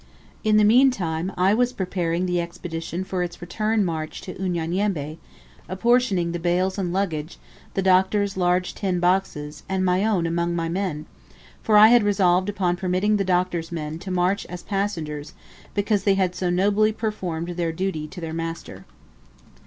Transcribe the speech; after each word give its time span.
In 0.43 0.57
the 0.57 0.63
meantime 0.63 1.31
I 1.37 1.53
was 1.53 1.73
preparing 1.73 2.25
the 2.25 2.41
Expedition 2.41 3.03
for 3.03 3.21
its 3.21 3.39
return 3.39 3.85
march 3.85 4.19
to 4.21 4.33
Unyanyembe, 4.33 5.19
apportioning 5.69 6.31
the 6.31 6.39
bales 6.39 6.79
and 6.79 6.91
luggage, 6.91 7.37
the 7.75 7.83
Doctor's 7.83 8.35
large 8.35 8.73
tin 8.73 8.99
boxes, 8.99 9.61
and 9.69 9.85
my 9.85 10.03
own 10.03 10.25
among 10.25 10.55
my 10.55 10.65
own 10.65 10.73
men; 10.73 11.05
for 11.61 11.77
I 11.77 11.89
had 11.89 12.01
resolved 12.01 12.49
upon 12.49 12.77
permitting 12.77 13.17
the 13.17 13.23
Doctor's 13.23 13.71
men 13.71 13.99
to 13.99 14.09
march 14.09 14.43
as 14.47 14.63
passengers, 14.63 15.35
because 15.75 16.03
they 16.03 16.15
had 16.15 16.33
so 16.33 16.49
nobly 16.49 16.91
performed 16.91 17.49
their 17.49 17.71
duty 17.71 18.07
to 18.07 18.19
their 18.19 18.33
master. 18.33 18.85